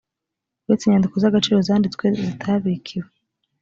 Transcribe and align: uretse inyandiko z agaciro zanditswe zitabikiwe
uretse 0.65 0.83
inyandiko 0.85 1.15
z 1.21 1.23
agaciro 1.29 1.57
zanditswe 1.67 2.05
zitabikiwe 2.19 3.07